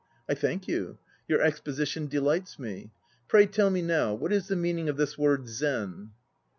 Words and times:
I 0.27 0.33
thank 0.33 0.67
you; 0.67 0.97
your 1.27 1.41
exposition 1.43 2.07
delights 2.07 2.57
me. 2.57 2.89
Pray 3.27 3.45
tell 3.45 3.69
me 3.69 3.83
now, 3.83 4.15
what 4.15 4.33
is 4.33 4.47
the 4.47 4.55
meaning 4.55 4.89
of 4.89 4.97
this 4.97 5.15
word 5.15 5.47
"Zen"? 5.47 6.09